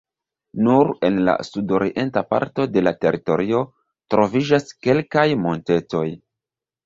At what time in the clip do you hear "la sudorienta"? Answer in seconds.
1.27-2.23